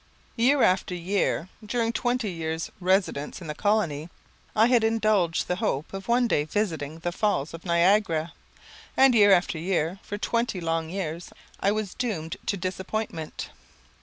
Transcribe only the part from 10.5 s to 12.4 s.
long years, I was doomed